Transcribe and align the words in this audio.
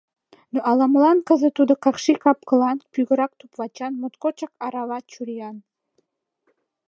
Но 0.53 0.59
ала-молан 0.69 1.19
кызыт 1.27 1.53
Тудо 1.57 1.73
какши 1.83 2.13
кап-кылан, 2.23 2.77
пӱгыррак 2.93 3.31
туп-вачан, 3.39 3.93
моткочак 4.01 4.51
арава 4.65 4.99
чуриян. 5.11 5.57